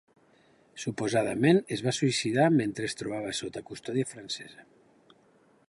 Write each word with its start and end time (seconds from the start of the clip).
Suposadament 0.83 1.59
es 1.75 1.83
va 1.87 1.93
suïcidar 1.97 2.47
mentre 2.55 2.89
es 2.89 2.97
trobava 3.03 3.35
sota 3.41 3.63
custòdia 3.69 4.09
francesa. 4.15 4.67